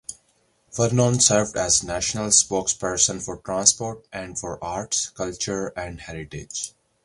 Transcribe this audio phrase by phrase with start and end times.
[0.71, 6.73] Vernon served as National's spokesperson for Transport and for Arts, Culture and Heritage.